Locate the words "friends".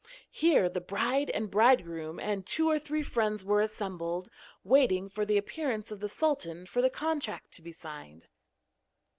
3.03-3.45